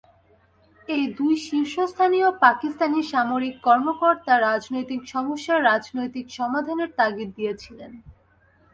এই 0.87 1.05
দুই 1.17 1.33
শীর্ষস্থানীয় 1.47 2.29
পাকিস্তানি 2.45 2.99
সামরিক 3.11 3.55
কর্মকর্তা 3.67 4.33
রাজনৈতিক 4.39 5.01
সমস্যার 5.13 5.59
রাজনৈতিক 5.63 6.25
সমাধানের 6.39 6.89
তাগিদ 6.99 7.29
দিয়েছিলেন। 7.37 7.91